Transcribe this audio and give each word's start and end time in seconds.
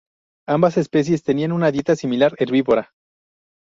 Ambas 0.49 0.77
especies 0.79 1.21
tenían 1.21 1.51
una 1.51 1.69
dieta 1.71 1.95
similar, 1.95 2.33
herbívora. 2.39 2.91